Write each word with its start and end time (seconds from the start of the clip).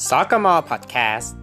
Sakama 0.00 0.64
Podcast 0.64 1.36